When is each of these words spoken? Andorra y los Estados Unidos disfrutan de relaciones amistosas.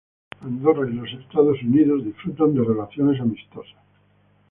Andorra 0.41 0.89
y 0.89 0.95
los 0.95 1.13
Estados 1.13 1.61
Unidos 1.61 2.03
disfrutan 2.03 2.55
de 2.55 2.63
relaciones 2.63 3.21
amistosas. 3.21 3.75